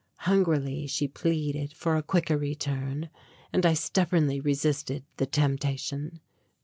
[0.21, 3.11] Hungrily she pleaded for a quicker return;
[3.53, 6.21] and I stubbornly resisted the temptation.